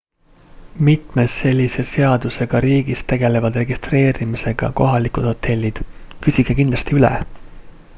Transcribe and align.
mitmes 0.85 1.35
sellise 1.41 1.85
seadusega 1.89 2.61
riigis 2.67 3.05
tegelevad 3.13 3.61
registeerimisega 3.63 4.71
kohalikud 4.83 5.29
hotellid 5.33 5.87
küsige 6.27 6.59
kindlasti 6.63 7.01
üle 7.03 7.17